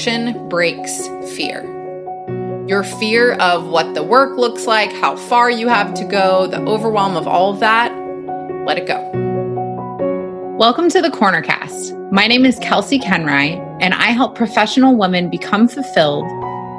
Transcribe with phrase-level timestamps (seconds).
[0.00, 1.60] Action breaks fear.
[2.66, 6.62] Your fear of what the work looks like, how far you have to go, the
[6.62, 7.92] overwhelm of all of that,
[8.64, 8.96] let it go.
[10.56, 11.94] Welcome to the Korner Cast.
[12.10, 16.24] My name is Kelsea Koenreich, and I help professional women become fulfilled,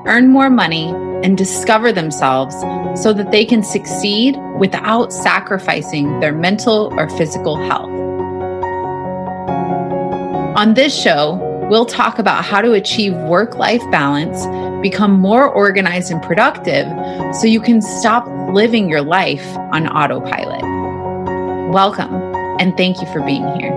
[0.07, 0.87] earn more money,
[1.23, 2.55] and discover themselves
[2.99, 7.91] so that they can succeed without sacrificing their mental or physical health.
[10.57, 14.45] On this show, we'll talk about how to achieve work life balance,
[14.81, 16.85] become more organized and productive
[17.33, 20.61] so you can stop living your life on autopilot.
[21.73, 22.13] Welcome,
[22.59, 23.71] and thank you for being here.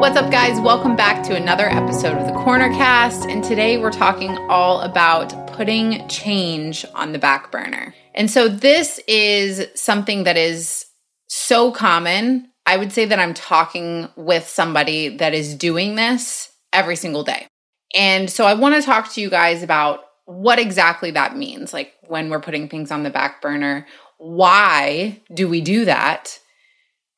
[0.00, 0.60] What's up, guys?
[0.60, 3.26] Welcome back to another episode of the Korner Cast.
[3.26, 7.94] And today we're talking all about putting change on the back burner.
[8.14, 10.86] And so this is something that is
[11.28, 12.50] so common.
[12.66, 17.46] I would say that I'm talking with somebody that is doing this every single day.
[17.94, 21.92] And so I want to talk to you guys about what exactly that means, like
[22.08, 23.86] when we're putting things on the back burner.
[24.18, 26.38] Why do we do that?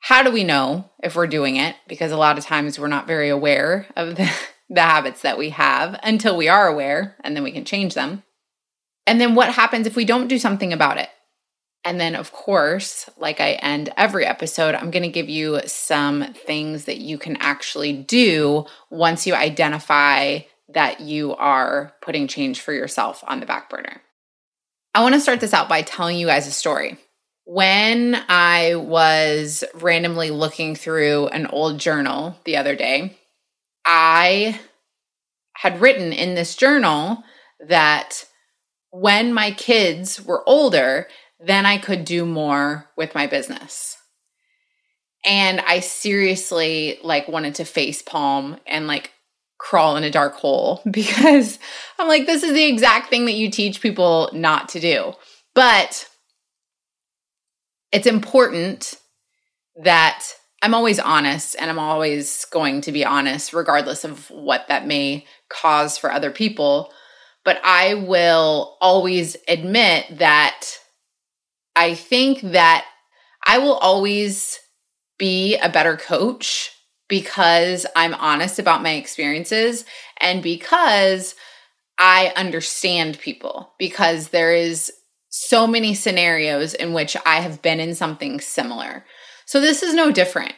[0.00, 1.76] How do we know if we're doing it?
[1.88, 4.30] Because a lot of times we're not very aware of the,
[4.70, 8.22] the habits that we have until we are aware, and then we can change them.
[9.06, 11.08] And then what happens if we don't do something about it?
[11.84, 16.34] And then, of course, like I end every episode, I'm going to give you some
[16.34, 20.40] things that you can actually do once you identify
[20.70, 24.02] that you are putting change for yourself on the back burner.
[24.96, 26.98] I want to start this out by telling you guys a story.
[27.44, 33.16] When I was randomly looking through an old journal the other day,
[33.84, 34.58] I
[35.52, 37.22] had written in this journal
[37.60, 38.26] that
[39.00, 41.06] when my kids were older,
[41.38, 43.98] then I could do more with my business.
[45.24, 49.12] And I seriously like wanted to face palm and like
[49.58, 51.58] crawl in a dark hole because
[51.98, 55.12] I'm like, this is the exact thing that you teach people not to do.
[55.54, 56.08] But
[57.92, 58.94] it's important
[59.82, 60.24] that
[60.62, 65.26] I'm always honest and I'm always going to be honest, regardless of what that may
[65.50, 66.92] cause for other people
[67.46, 70.66] but I will always admit that
[71.76, 72.84] I think that
[73.46, 74.58] I will always
[75.16, 76.72] be a better coach
[77.08, 79.84] because I'm honest about my experiences
[80.20, 81.36] and because
[81.98, 84.92] I understand people because there is
[85.28, 89.04] so many scenarios in which I have been in something similar.
[89.44, 90.54] So this is no different.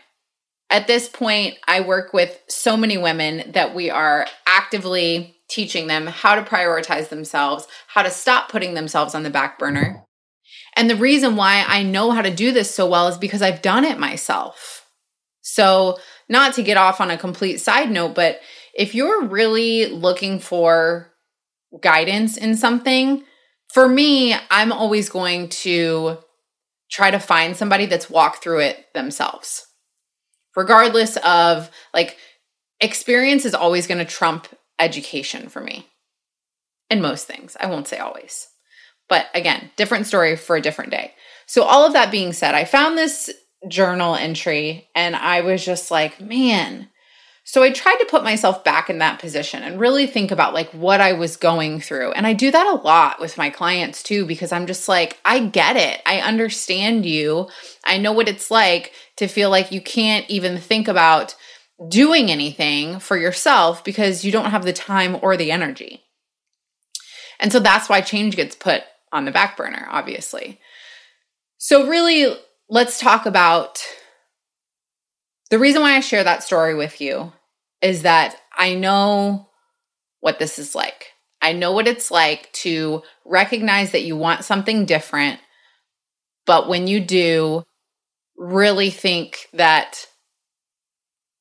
[0.70, 6.06] At this point, I work with so many women that we are actively teaching them
[6.06, 10.04] how to prioritize themselves, how to stop putting themselves on the back burner.
[10.76, 13.62] And the reason why I know how to do this so well is because I've
[13.62, 14.86] done it myself.
[15.40, 15.98] So,
[16.28, 18.40] not to get off on a complete side note, but
[18.74, 21.10] if you're really looking for
[21.80, 23.24] guidance in something,
[23.72, 26.18] for me, I'm always going to
[26.90, 29.66] try to find somebody that's walked through it themselves.
[30.56, 32.16] Regardless of like
[32.80, 34.48] experience is always going to trump
[34.78, 35.86] education for me
[36.90, 37.56] in most things.
[37.60, 38.48] I won't say always.
[39.08, 41.14] But again, different story for a different day.
[41.46, 43.30] So, all of that being said, I found this
[43.66, 46.88] journal entry and I was just like, man.
[47.44, 50.70] So, I tried to put myself back in that position and really think about like
[50.72, 52.12] what I was going through.
[52.12, 55.40] And I do that a lot with my clients too, because I'm just like, I
[55.40, 56.02] get it.
[56.04, 57.48] I understand you.
[57.84, 61.34] I know what it's like to feel like you can't even think about
[61.86, 66.02] doing anything for yourself because you don't have the time or the energy.
[67.38, 68.82] And so that's why change gets put
[69.12, 70.60] on the back burner, obviously.
[71.56, 72.36] So, really,
[72.68, 73.80] let's talk about
[75.50, 77.32] the reason why I share that story with you
[77.80, 79.48] is that I know
[80.20, 81.12] what this is like.
[81.40, 85.38] I know what it's like to recognize that you want something different,
[86.44, 87.62] but when you do,
[88.36, 90.06] really think that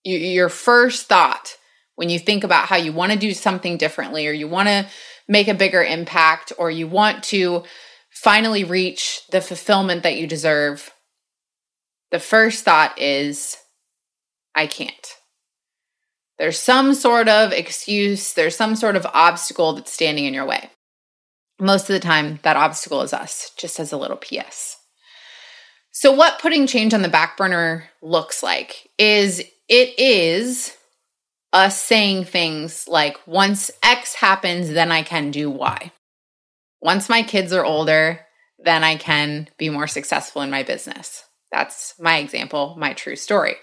[0.07, 1.57] you, your first thought
[1.95, 4.87] when you think about how you want to do something differently or you want to
[5.27, 7.63] make a bigger impact or you want to
[8.09, 10.91] finally reach the fulfillment that you deserve,
[12.11, 13.57] the first thought is,
[14.55, 15.15] I can't.
[16.39, 20.69] There's some sort of excuse, there's some sort of obstacle that's standing in your way.
[21.59, 24.77] Most of the time, that obstacle is us, just as a little PS.
[25.91, 30.75] So, what putting change on the back burner looks like is it is
[31.53, 35.91] us saying things like, once X happens, then I can do Y.
[36.81, 38.19] Once my kids are older,
[38.59, 41.23] then I can be more successful in my business.
[41.51, 43.55] That's my example, my true story.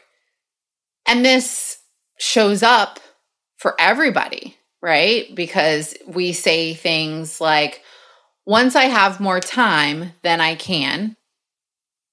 [1.06, 1.78] And this
[2.18, 3.00] shows up
[3.58, 5.34] for everybody, right?
[5.34, 7.82] Because we say things like,
[8.46, 11.16] once I have more time, then I can.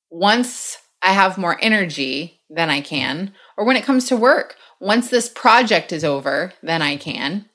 [0.10, 3.33] Once I have more energy, then I can.
[3.57, 7.45] Or when it comes to work, once this project is over, then I can.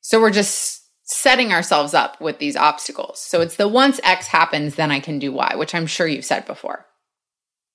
[0.00, 3.20] So we're just setting ourselves up with these obstacles.
[3.20, 6.24] So it's the once X happens, then I can do Y, which I'm sure you've
[6.24, 6.84] said before.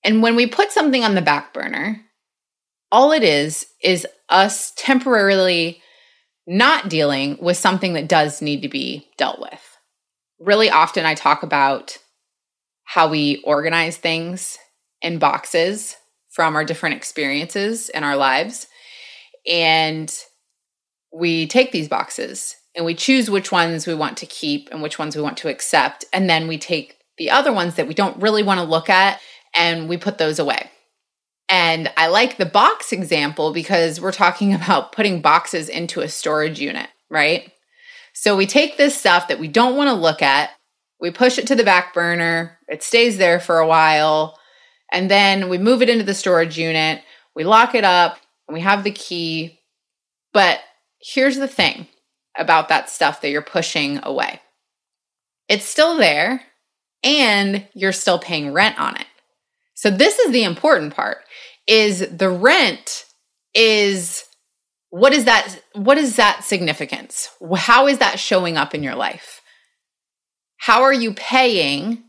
[0.04, 2.02] And when we put something on the back burner,
[2.92, 5.80] all it is is us temporarily
[6.46, 9.78] not dealing with something that does need to be dealt with.
[10.38, 11.96] Really often, I talk about
[12.84, 14.58] how we organize things
[15.00, 15.96] in boxes
[16.34, 18.66] from our different experiences in our lives.
[19.48, 20.12] And
[21.12, 24.98] we take these boxes and we choose which ones we want to keep and which
[24.98, 26.04] ones we want to accept.
[26.12, 29.20] And then we take the other ones that we don't really want to look at
[29.54, 30.70] and we put those away.
[31.48, 36.58] And I like the box example because we're talking about putting boxes into a storage
[36.58, 37.52] unit, right?
[38.12, 40.50] So we take this stuff that we don't want to look at,
[41.00, 44.36] we push it to the back burner, it stays there for a while,
[44.92, 47.02] and then we move it into the storage unit,
[47.34, 49.60] we lock it up, and we have the key.
[50.32, 50.60] But
[51.00, 51.88] here's the thing
[52.36, 54.40] about that stuff that you're pushing away
[55.48, 56.42] it's still there,
[57.02, 59.06] and you're still paying rent on it.
[59.74, 61.18] So this is the important part
[61.66, 63.04] is the rent
[63.54, 64.24] is
[64.90, 67.28] what is that what is that significance?
[67.56, 69.42] How is that showing up in your life?
[70.56, 72.03] How are you paying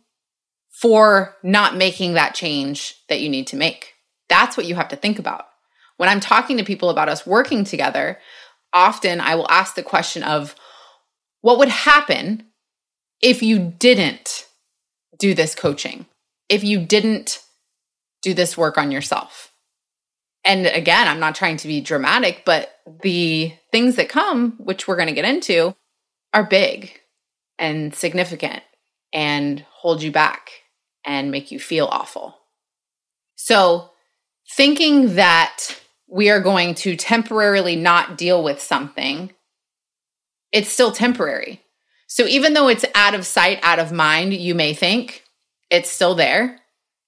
[0.82, 3.94] for not making that change that you need to make?
[4.30, 5.46] That's what you have to think about.
[5.98, 8.20] When I'm talking to people about us working together,
[8.74, 10.56] often I will ask the question of
[11.42, 12.48] what would happen
[13.22, 14.46] if you didn't
[15.18, 16.06] do this coaching?
[16.50, 17.42] If you didn't
[18.22, 19.52] do this work on yourself.
[20.44, 24.96] And again, I'm not trying to be dramatic, but the things that come, which we're
[24.96, 25.76] going to get into,
[26.34, 27.00] are big
[27.58, 28.62] and significant
[29.14, 30.50] and hold you back
[31.06, 32.36] and make you feel awful.
[33.36, 33.92] So,
[34.56, 39.32] thinking that we are going to temporarily not deal with something,
[40.52, 41.62] it's still temporary.
[42.08, 45.24] So, even though it's out of sight, out of mind, you may think
[45.70, 46.60] it's still there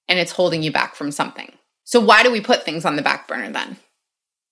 [0.08, 1.52] and it's holding you back from something.
[1.84, 3.76] So, why do we put things on the back burner then?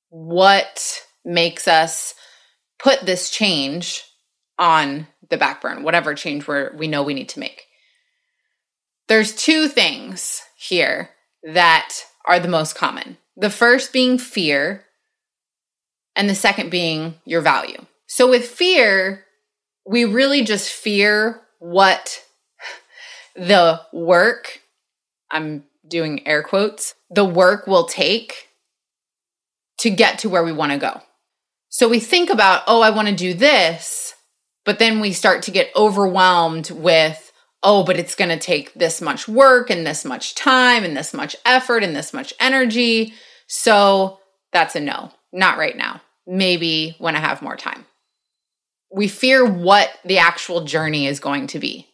[0.09, 2.15] What makes us
[2.79, 4.05] put this change
[4.59, 7.66] on the back burner, whatever change we we know we need to make?
[9.09, 11.11] There's two things here
[11.43, 11.95] that
[12.27, 13.19] are the most common.
[13.37, 14.85] The first being fear,
[16.17, 17.85] and the second being your value.
[18.07, 19.25] So, with fear,
[19.87, 22.25] we really just fear what
[23.37, 24.61] the work
[25.31, 28.49] I'm doing air quotes, the work will take
[29.79, 31.03] to get to where we want to go.
[31.69, 34.15] So we think about, oh, I want to do this,
[34.65, 37.26] but then we start to get overwhelmed with,
[37.67, 41.13] oh, but it's going to take this much work and this much time and this
[41.13, 43.13] much effort and this much energy.
[43.49, 44.21] So
[44.53, 46.01] that's a no, not right now.
[46.29, 47.85] Maybe when I have more time.
[48.93, 51.89] We fear what the actual journey is going to be.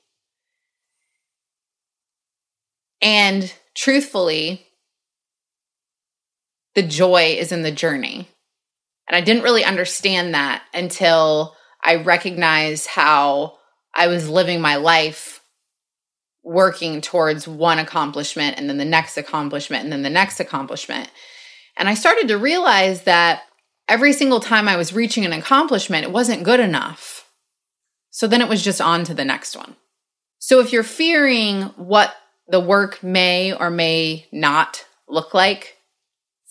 [3.01, 4.67] And truthfully,
[6.75, 8.29] the joy is in the journey.
[9.09, 13.57] And I didn't really understand that until I recognized how
[13.95, 15.42] I was living my life
[16.45, 21.09] working towards one accomplishment and then the next accomplishment and then the next accomplishment.
[21.77, 23.43] And I started to realize that
[23.89, 27.29] every single time I was reaching an accomplishment, it wasn't good enough.
[28.11, 29.77] So then it was just on to the next one.
[30.39, 32.15] So if you're fearing what
[32.49, 35.77] the work may or may not look like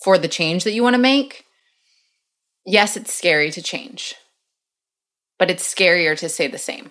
[0.02, 1.44] for the change that you want to make,
[2.64, 4.14] yes, it's scary to change,
[5.38, 6.90] but it's scarier to say the same.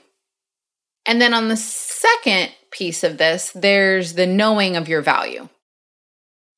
[1.05, 5.49] And then on the second piece of this, there's the knowing of your value.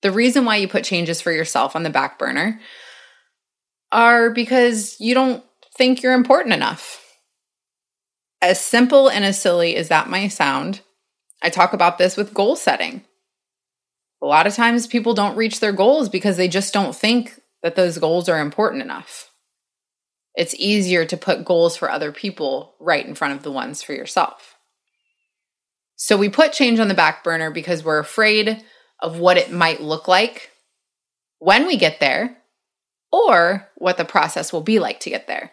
[0.02, 2.60] The reason why you put changes for yourself on the back burner
[3.92, 5.44] are because you don't
[5.78, 7.00] think you're important enough.
[8.42, 10.82] as simple and as silly as that might sound,
[11.42, 13.06] I talk about this with goal setting.
[14.22, 17.76] A lot of times people don't reach their goals because they just don't think that
[17.76, 19.32] those goals are important enough.
[20.36, 23.94] It's easier to put goals for other people right in front of the ones for
[23.94, 24.53] yourself.
[25.96, 28.64] So we put change on the back burner because we're afraid
[29.00, 30.50] of what it might look like
[31.40, 32.38] when we get there
[33.12, 35.52] or what the process will be like to get there.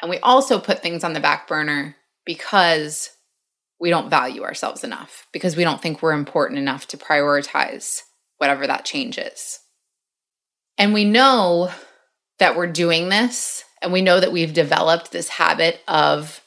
[0.00, 3.10] And we also put things on the back burner because
[3.80, 8.02] we don't value ourselves enough, because we don't think we're important enough to prioritize
[8.38, 9.60] whatever that change is.
[10.76, 11.70] And we know
[12.38, 16.40] that we're doing this, and we know that we've developed this habit of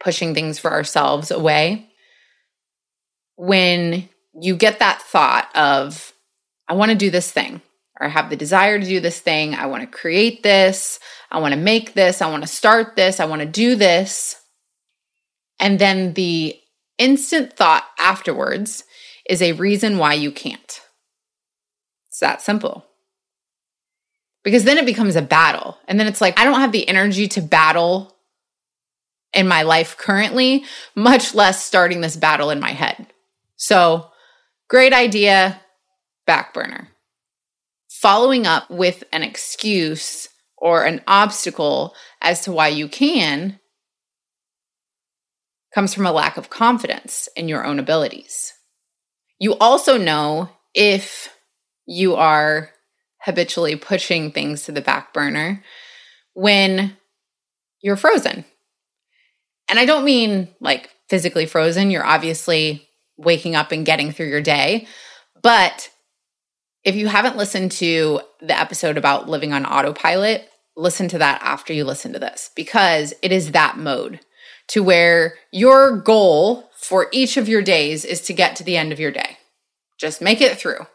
[0.00, 1.90] pushing things for ourselves away.
[3.36, 6.12] When you get that thought of,
[6.68, 7.60] I want to do this thing,
[8.00, 10.98] or I have the desire to do this thing, I want to create this,
[11.30, 14.40] I want to make this, I want to start this, I want to do this.
[15.58, 16.58] And then the
[16.98, 18.84] instant thought afterwards
[19.28, 20.80] is a reason why you can't.
[22.08, 22.86] It's that simple
[24.46, 25.76] because then it becomes a battle.
[25.88, 28.16] And then it's like, I don't have the energy to battle
[29.32, 30.64] in my life currently,
[30.94, 33.05] much less starting this battle in my head.
[33.56, 34.10] So,
[34.68, 35.60] great idea,
[36.26, 36.88] back burner.
[37.90, 43.58] Following up with an excuse or an obstacle as to why you can
[45.74, 48.52] comes from a lack of confidence in your own abilities.
[49.38, 51.34] You also know if
[51.86, 52.70] you are
[53.20, 55.62] habitually pushing things to the back burner
[56.32, 56.96] when
[57.82, 58.44] you're frozen.
[59.68, 64.40] And I don't mean like physically frozen, you're obviously waking up and getting through your
[64.40, 64.86] day.
[65.42, 65.90] But
[66.84, 71.72] if you haven't listened to the episode about living on autopilot, listen to that after
[71.72, 74.20] you listen to this because it is that mode
[74.68, 78.92] to where your goal for each of your days is to get to the end
[78.92, 79.38] of your day.
[79.98, 80.86] Just make it through.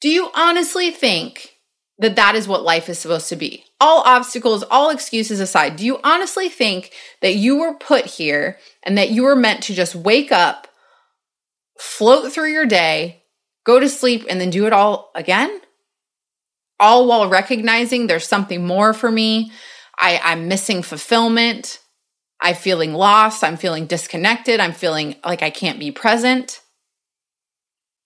[0.00, 1.56] Do you honestly think
[1.98, 3.64] that that is what life is supposed to be?
[3.80, 8.96] All obstacles, all excuses aside, do you honestly think that you were put here and
[8.98, 10.68] that you were meant to just wake up,
[11.78, 13.24] float through your day,
[13.64, 15.60] go to sleep, and then do it all again?
[16.78, 19.50] All while recognizing there's something more for me.
[19.98, 21.80] I, I'm missing fulfillment.
[22.40, 23.42] I'm feeling lost.
[23.42, 24.60] I'm feeling disconnected.
[24.60, 26.60] I'm feeling like I can't be present.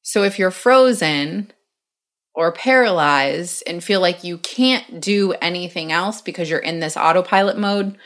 [0.02, 1.52] So if you're frozen,
[2.34, 7.58] or paralyzed and feel like you can't do anything else because you're in this autopilot
[7.58, 7.96] mode,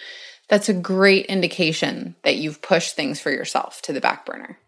[0.49, 4.59] that's a great indication that you've pushed things for yourself to the back burner.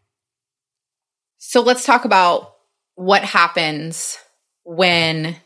[1.39, 2.55] So let's talk about
[2.95, 4.19] what happens
[4.65, 5.37] when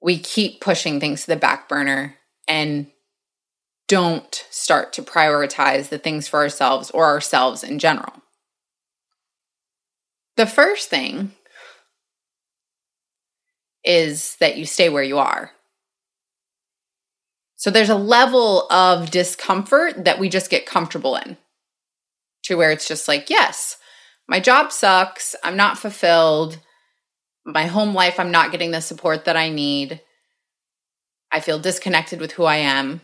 [0.00, 2.16] we keep pushing things to the back burner
[2.48, 2.86] and
[3.88, 8.12] don't start to prioritize the things for ourselves or ourselves in general.
[10.36, 11.32] The first thing
[13.84, 15.50] is that you stay where you are.
[17.56, 21.36] So there's a level of discomfort that we just get comfortable in
[22.44, 23.76] to where it's just like, yes,
[24.32, 25.36] my job sucks.
[25.44, 26.58] I'm not fulfilled.
[27.44, 30.00] My home life, I'm not getting the support that I need.
[31.30, 33.02] I feel disconnected with who I am.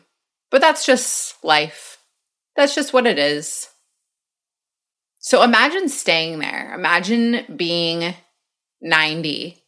[0.50, 1.98] But that's just life.
[2.56, 3.68] That's just what it is.
[5.18, 6.72] So imagine staying there.
[6.74, 8.14] Imagine being
[8.80, 9.62] 90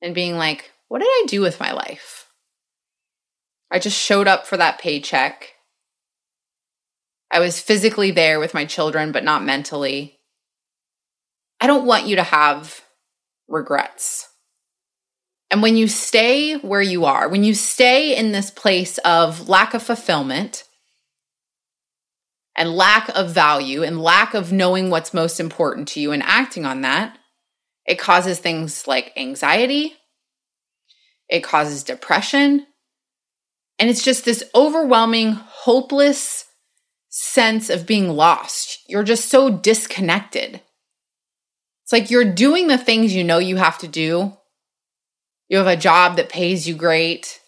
[0.00, 2.28] and being like, what did I do with my life?
[3.70, 5.50] I just showed up for that paycheck.
[7.30, 10.20] I was physically there with my children, but not mentally.
[11.62, 12.80] I don't want you to have
[13.46, 14.28] regrets.
[15.48, 19.72] And when you stay where you are, when you stay in this place of lack
[19.72, 20.64] of fulfillment
[22.56, 26.66] and lack of value and lack of knowing what's most important to you and acting
[26.66, 27.16] on that,
[27.86, 29.94] it causes things like anxiety,
[31.28, 32.66] it causes depression,
[33.78, 36.44] and it's just this overwhelming, hopeless
[37.08, 38.80] sense of being lost.
[38.88, 40.60] You're just so disconnected.
[41.82, 44.36] It's like you're doing the things you know you have to do.
[45.48, 47.40] You have a job that pays you great.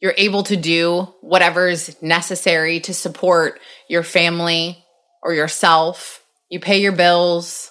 [0.00, 4.84] You're able to do whatever's necessary to support your family
[5.22, 6.22] or yourself.
[6.50, 7.70] You pay your bills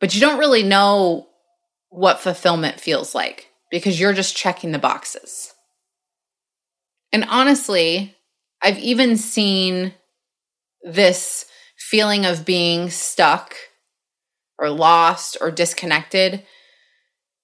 [0.00, 1.28] but you don't really know
[1.88, 5.52] what fulfillment feels like because you're just checking the boxes.
[7.12, 8.14] And honestly,
[8.60, 9.94] I've even seen
[10.82, 11.46] this
[11.78, 13.54] feeling of being stuck
[14.58, 16.44] or lost or disconnected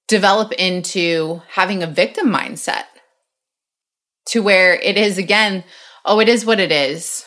[0.08, 2.84] develop into having a victim mindset
[4.26, 5.64] to where it is again,
[6.04, 7.26] oh, it is what it is.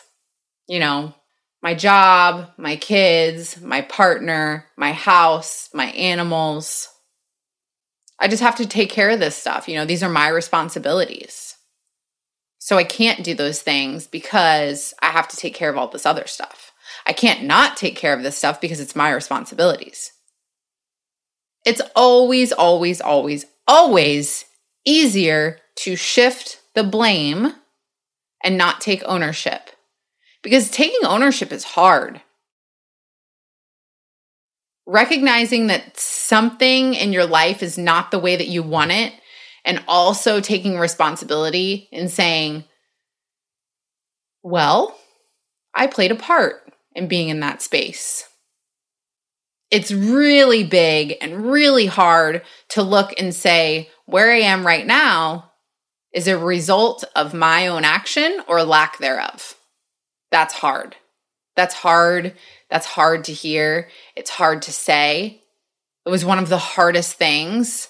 [0.68, 1.14] you know,
[1.62, 6.88] my job, my kids, my partner, my house, my animals.
[8.20, 9.68] I just have to take care of this stuff.
[9.68, 11.56] You know, these are my responsibilities.
[12.58, 16.06] So I can't do those things because I have to take care of all this
[16.06, 16.72] other stuff.
[17.06, 20.12] I can't not take care of this stuff because it's my responsibilities.
[21.64, 24.44] It's always, always, always, always
[24.84, 27.52] easier to shift the blame
[28.42, 29.70] and not take ownership
[30.42, 32.22] because taking ownership is hard.
[34.86, 39.12] Recognizing that something in your life is not the way that you want it,
[39.64, 42.64] and also taking responsibility and saying,
[44.44, 44.96] Well,
[45.74, 46.65] I played a part
[46.96, 48.28] in being in that space.
[49.70, 55.52] It's really big and really hard to look and say, Where I am right now
[56.12, 59.56] is a result of my own action or lack thereof
[60.30, 60.96] that's hard.
[61.54, 62.34] That's hard.
[62.70, 63.88] That's hard to hear.
[64.14, 65.42] It's hard to say.
[66.04, 67.88] It was one of the hardest things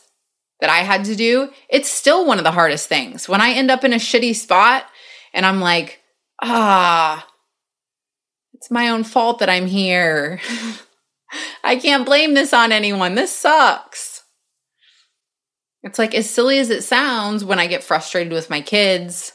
[0.60, 1.50] that I had to do.
[1.68, 3.28] It's still one of the hardest things.
[3.28, 4.86] When I end up in a shitty spot
[5.34, 6.00] and I'm like,
[6.40, 7.26] ah,
[8.56, 10.40] it's my own fault that I'm here.
[11.64, 13.14] I can't blame this on anyone.
[13.14, 14.22] This sucks.
[15.82, 19.32] It's like as silly as it sounds when I get frustrated with my kids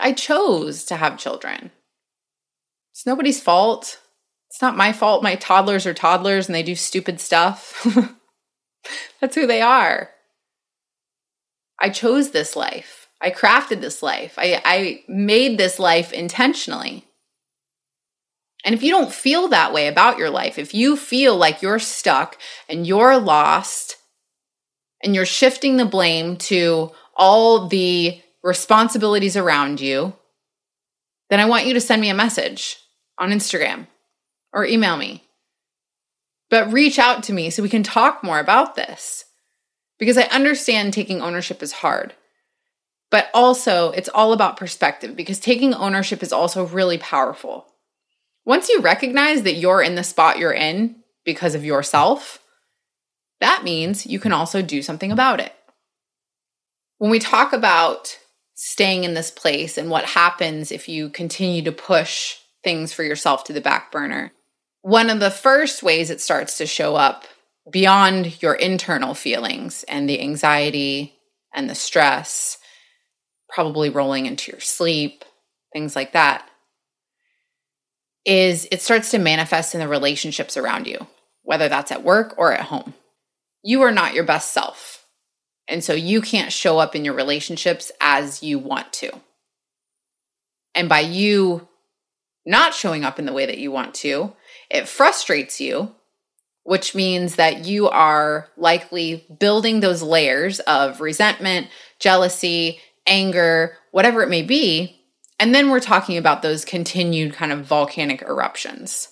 [0.00, 1.70] I chose to have children.
[2.92, 4.00] It's nobody's fault.
[4.50, 7.86] It's not my fault my toddlers are toddlers and they do stupid stuff.
[9.20, 10.10] That's who they are.
[11.78, 13.08] I chose this life.
[13.20, 14.34] I crafted this life.
[14.36, 17.06] I, I made this life intentionally.
[18.64, 21.78] And if you don't feel that way about your life, if you feel like you're
[21.78, 23.96] stuck and you're lost
[25.02, 30.14] and you're shifting the blame to all the responsibilities around you,
[31.28, 32.78] then I want you to send me a message
[33.18, 33.86] on Instagram
[34.52, 35.24] or email me.
[36.48, 39.24] But reach out to me so we can talk more about this
[39.98, 42.14] because I understand taking ownership is hard.
[43.10, 47.66] But also, it's all about perspective because taking ownership is also really powerful.
[48.44, 52.40] Once you recognize that you're in the spot you're in because of yourself,
[53.40, 55.54] that means you can also do something about it.
[56.98, 58.18] When we talk about
[58.54, 63.44] staying in this place and what happens if you continue to push things for yourself
[63.44, 64.32] to the back burner.
[64.82, 67.24] One of the first ways it starts to show up
[67.70, 71.14] beyond your internal feelings and the anxiety
[71.54, 72.58] and the stress,
[73.48, 75.24] probably rolling into your sleep,
[75.72, 76.48] things like that,
[78.24, 81.06] is it starts to manifest in the relationships around you,
[81.42, 82.94] whether that's at work or at home.
[83.62, 84.94] You are not your best self
[85.68, 89.10] and so you can't show up in your relationships as you want to.
[90.74, 91.68] And by you
[92.44, 94.34] not showing up in the way that you want to,
[94.70, 95.94] it frustrates you,
[96.64, 104.28] which means that you are likely building those layers of resentment, jealousy, anger, whatever it
[104.28, 105.00] may be.
[105.38, 109.08] And then we're talking about those continued kind of volcanic eruptions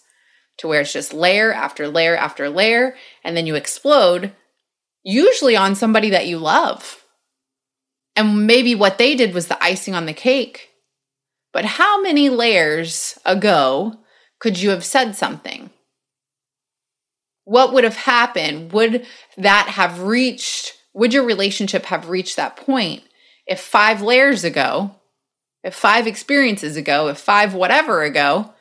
[0.59, 4.33] to where it's just layer after layer after layer, and then you explode
[5.03, 7.05] usually on somebody that you love.
[8.15, 10.71] And maybe what they did was the icing on the cake.
[11.53, 13.99] But how many layers ago
[14.39, 15.71] could you have said something?
[17.45, 18.73] What would have happened?
[18.73, 19.07] Would
[19.37, 23.03] that have reached, would your relationship have reached that point
[23.47, 24.95] if five layers ago,
[25.63, 28.53] if five experiences ago, if five whatever ago,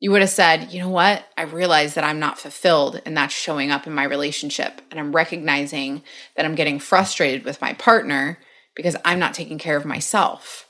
[0.00, 1.24] you would have said, you know what?
[1.36, 4.80] I realize that I'm not fulfilled and that's showing up in my relationship.
[4.90, 6.02] And I'm recognizing
[6.36, 8.38] that I'm getting frustrated with my partner
[8.74, 10.68] because I'm not taking care of myself.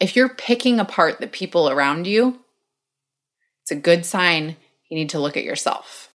[0.00, 2.40] If you're picking apart the people around you,
[3.62, 4.56] it's a good sign
[4.90, 6.12] you need to look at yourself.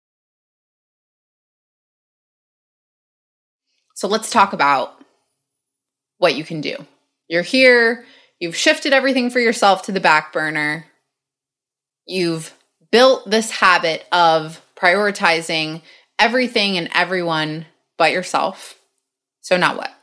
[3.93, 4.99] So let's talk about
[6.17, 6.87] what you can do.
[7.31, 8.05] You're here,
[8.39, 10.85] you've shifted everything for yourself to the back burner
[12.05, 12.53] You've
[12.91, 15.81] built this habit of prioritizing
[16.19, 17.67] everything and everyone
[17.97, 18.75] but yourself.
[19.39, 19.93] So, now what?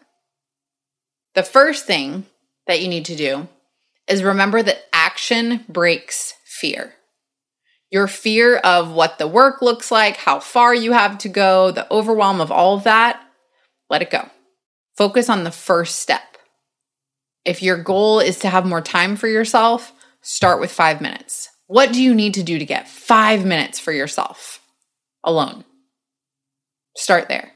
[1.34, 2.24] The first thing
[2.66, 3.48] that you need to do
[4.06, 6.94] is remember that action breaks fear.
[7.90, 11.92] Your fear of what the work looks like, how far you have to go, the
[11.92, 13.22] overwhelm of all of that,
[13.90, 14.28] let it go.
[14.96, 16.27] Focus on the first step.
[17.44, 21.48] If your goal is to have more time for yourself, start with five minutes.
[21.66, 24.60] What do you need to do to get five minutes for yourself
[25.22, 25.64] alone?
[26.96, 27.52] Start there.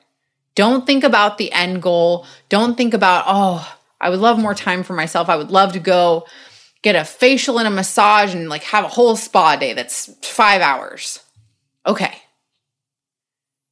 [0.54, 2.26] Don't think about the end goal.
[2.48, 5.28] Don't think about, oh, I would love more time for myself.
[5.28, 6.26] I would love to go
[6.82, 10.60] get a facial and a massage and like have a whole spa day that's five
[10.60, 11.20] hours.
[11.86, 12.14] Okay.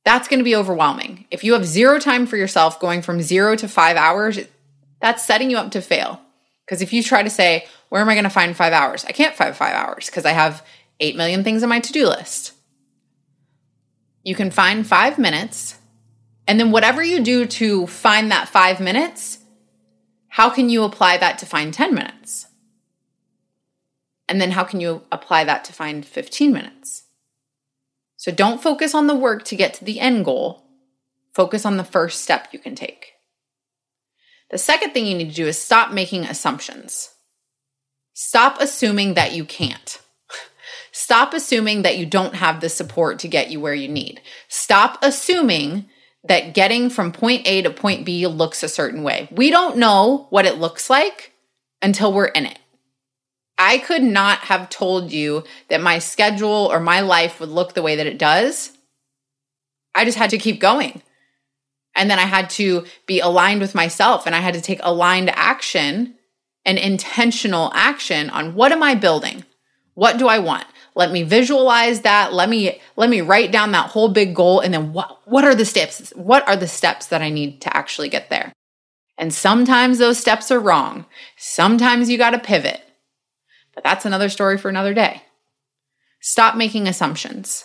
[0.04, 1.26] That's going to be overwhelming.
[1.30, 4.38] If you have zero time for yourself going from zero to five hours,
[5.00, 6.20] that's setting you up to fail.
[6.64, 9.04] Because if you try to say, where am I going to find five hours?
[9.04, 10.64] I can't find five hours because I have
[11.00, 12.52] 8 million things on my to do list.
[14.22, 15.78] You can find five minutes.
[16.46, 19.38] And then whatever you do to find that five minutes,
[20.28, 22.46] how can you apply that to find 10 minutes?
[24.28, 27.04] And then how can you apply that to find 15 minutes?
[28.16, 30.64] So don't focus on the work to get to the end goal.
[31.32, 33.14] Focus on the first step you can take.
[34.50, 37.10] The second thing you need to do is stop making assumptions.
[38.14, 40.00] Stop assuming that you can't.
[40.92, 44.20] Stop assuming that you don't have the support to get you where you need.
[44.48, 45.88] Stop assuming
[46.24, 49.28] that getting from point A to point B looks a certain way.
[49.30, 51.32] We don't know what it looks like
[51.80, 52.58] until we're in it.
[53.56, 57.82] I could not have told you that my schedule or my life would look the
[57.82, 58.72] way that it does.
[59.94, 61.02] I just had to keep going.
[61.94, 65.30] And then I had to be aligned with myself and I had to take aligned
[65.30, 66.14] action
[66.64, 69.44] and intentional action on what am I building?
[69.94, 70.66] What do I want?
[70.94, 72.32] Let me visualize that.
[72.32, 75.54] Let me let me write down that whole big goal and then what what are
[75.54, 76.12] the steps?
[76.16, 78.52] What are the steps that I need to actually get there?
[79.18, 81.06] And sometimes those steps are wrong.
[81.36, 82.80] Sometimes you got to pivot.
[83.74, 85.22] But that's another story for another day.
[86.20, 87.64] Stop making assumptions.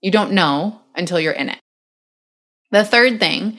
[0.00, 1.58] You don't know until you're in it.
[2.72, 3.58] The third thing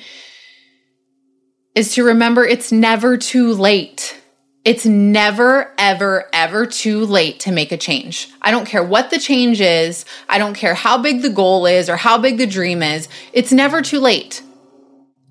[1.75, 4.19] is to remember it's never too late.
[4.65, 8.29] It's never, ever, ever too late to make a change.
[8.41, 10.05] I don't care what the change is.
[10.27, 13.07] I don't care how big the goal is or how big the dream is.
[13.33, 14.41] It's never too late.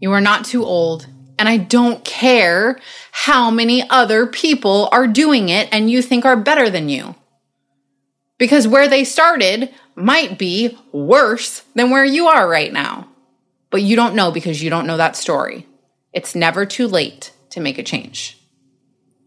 [0.00, 1.06] You are not too old.
[1.38, 2.78] And I don't care
[3.10, 7.16] how many other people are doing it and you think are better than you.
[8.38, 13.08] Because where they started might be worse than where you are right now.
[13.72, 15.66] But you don't know because you don't know that story.
[16.12, 18.38] It's never too late to make a change.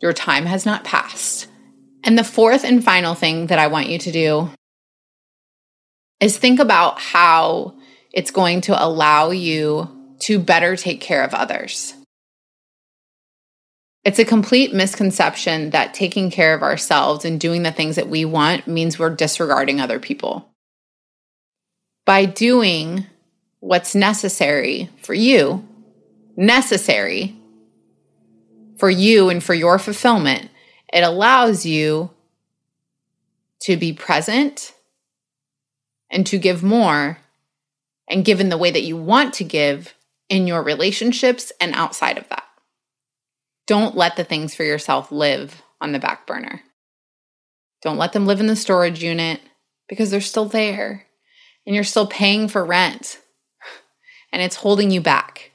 [0.02, 1.48] Your time has not passed.
[2.04, 4.50] And the fourth and final thing that I want you to do
[6.20, 7.76] is think about how
[8.14, 11.96] it's going to allow you to better take care of others.
[14.04, 18.24] It's a complete misconception that taking care of ourselves and doing the things that we
[18.26, 20.48] want means we're disregarding other people.
[22.06, 23.08] By doing
[23.66, 25.68] what's necessary for you,
[26.38, 27.36] necessary
[28.78, 30.52] for you and for your fulfillment,
[30.94, 32.12] it allows you
[33.62, 34.72] to be present
[36.12, 37.18] and to give more
[38.08, 39.96] and give in the way that you want to give
[40.30, 42.46] in your relationships and outside of that.
[43.66, 46.62] Don't let the things for yourself live on the back burner.
[47.82, 49.42] Don't let them live in the storage unit
[49.90, 51.08] because they're still there
[51.66, 53.22] and you're still paying for rent
[54.36, 55.54] and it's holding you back.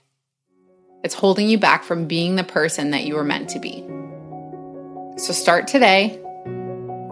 [1.04, 3.84] It's holding you back from being the person that you were meant to be.
[5.18, 6.18] So start today,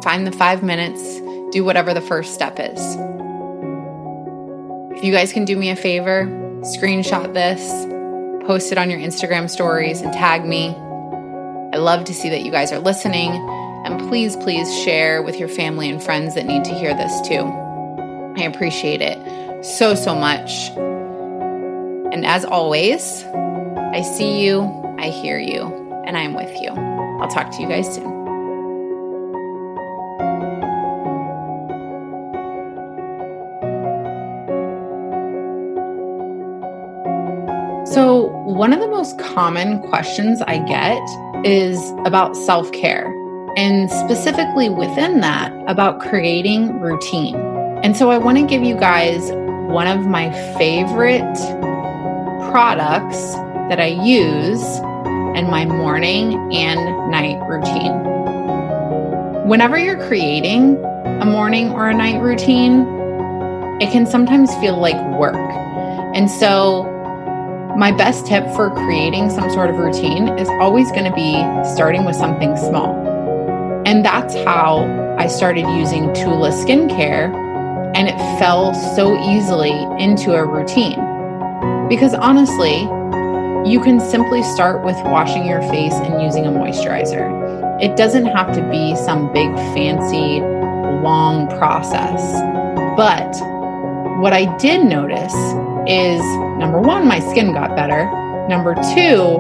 [0.03, 1.21] find the five minutes,
[1.53, 2.97] do whatever the first step is.
[4.97, 6.25] If you guys can do me a favor,
[6.63, 7.61] screenshot this,
[8.47, 12.51] post it on your Instagram stories, and tag me I love to see that you
[12.51, 13.31] guys are listening.
[13.85, 17.45] And please, please share with your family and friends that need to hear this too.
[18.39, 19.19] I appreciate it
[19.63, 20.71] so, so much.
[22.13, 23.25] And as always,
[23.93, 24.63] I see you,
[24.99, 25.67] I hear you,
[26.07, 26.71] and I'm with you.
[26.71, 28.19] I'll talk to you guys soon.
[37.87, 41.03] So, one of the most common questions I get
[41.47, 43.07] is about self care,
[43.57, 47.37] and specifically within that, about creating routine.
[47.83, 49.31] And so I want to give you guys
[49.71, 51.23] one of my favorite
[52.51, 53.35] products
[53.69, 54.63] that I use
[55.39, 57.93] in my morning and night routine.
[59.47, 60.83] Whenever you're creating
[61.21, 62.81] a morning or a night routine,
[63.81, 65.37] it can sometimes feel like work.
[66.15, 66.85] And so
[67.77, 71.35] my best tip for creating some sort of routine is always going to be
[71.75, 72.95] starting with something small.
[73.87, 74.85] And that's how
[75.19, 77.33] I started using Tula skincare,
[77.95, 81.18] and it fell so easily into a routine.
[81.89, 82.83] Because honestly,
[83.71, 87.83] you can simply start with washing your face and using a moisturizer.
[87.83, 90.41] It doesn't have to be some big, fancy,
[91.03, 92.21] long process.
[92.97, 93.31] But
[94.21, 95.35] what I did notice
[95.89, 96.21] is
[96.59, 98.05] number one, my skin got better.
[98.49, 99.39] Number two,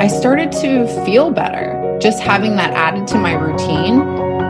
[0.00, 1.80] I started to feel better.
[2.00, 4.02] just having that added to my routine,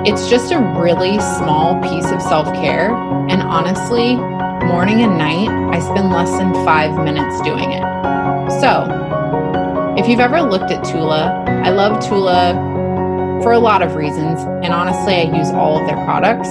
[0.06, 2.94] it's just a really small piece of self care.
[3.28, 4.16] And honestly,
[4.66, 7.82] morning and night, I spend less than five minutes doing it.
[8.60, 8.88] So,
[9.98, 14.40] if you've ever looked at Tula, I love Tula for a lot of reasons.
[14.64, 16.48] And honestly, I use all of their products.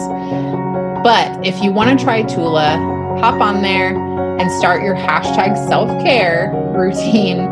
[1.04, 2.78] But if you want to try Tula,
[3.20, 3.98] hop on there
[4.40, 7.50] and start your hashtag self care routine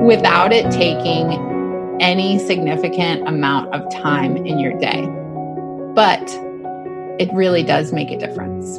[0.04, 5.06] without it taking any significant amount of time in your day.
[5.94, 6.30] But
[7.20, 8.78] it really does make a difference.